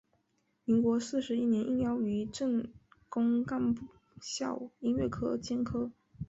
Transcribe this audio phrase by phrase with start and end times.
[0.65, 2.65] 民国四十一年应邀于政
[3.07, 3.75] 工干
[4.19, 5.91] 校音乐科兼课。